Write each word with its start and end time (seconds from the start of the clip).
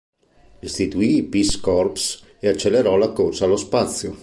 Istituì 0.61 1.17
i 1.17 1.23
Peace 1.25 1.59
Corps 1.61 2.23
e 2.39 2.47
accelerò 2.47 2.95
la 2.97 3.11
corsa 3.11 3.45
allo 3.45 3.55
spazio. 3.55 4.17